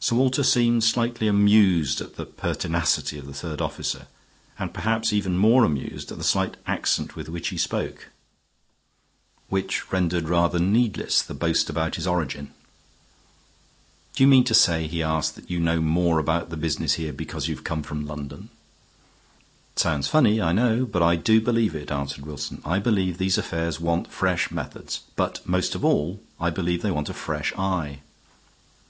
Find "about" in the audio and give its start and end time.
11.70-11.94, 16.18-16.50